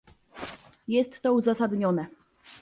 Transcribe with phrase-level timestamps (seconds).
[0.87, 2.07] Jest to uzasadnione